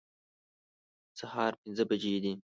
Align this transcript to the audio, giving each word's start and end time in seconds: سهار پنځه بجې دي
سهار 1.19 1.51
پنځه 1.61 1.83
بجې 1.89 2.15
دي 2.23 2.33